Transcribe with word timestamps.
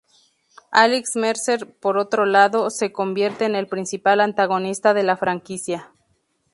Alex 0.71 1.15
Mercer, 1.15 1.75
por 1.79 1.99
otro 1.99 2.25
lado, 2.25 2.71
se 2.71 2.91
convierte 2.91 3.45
en 3.45 3.53
el 3.53 3.67
principal 3.67 4.19
antagonista 4.21 4.95
de 4.95 5.03
la 5.03 5.15
franquicia. 5.15 5.91